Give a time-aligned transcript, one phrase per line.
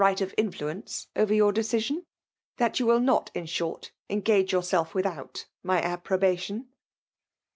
[0.01, 2.03] riglkt of influence over your d^oision^
[2.57, 6.67] rtii^l you will not, in thort^ engage yourself ^wiih^ut my approbation